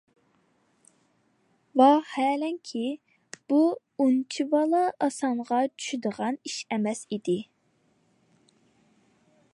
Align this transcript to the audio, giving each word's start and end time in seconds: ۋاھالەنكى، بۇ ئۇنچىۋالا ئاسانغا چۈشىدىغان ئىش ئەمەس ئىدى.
ۋاھالەنكى، 1.81 2.81
بۇ 3.53 3.61
ئۇنچىۋالا 4.05 4.81
ئاسانغا 5.09 5.63
چۈشىدىغان 5.75 6.43
ئىش 6.51 6.59
ئەمەس 6.75 7.07
ئىدى. 7.19 7.37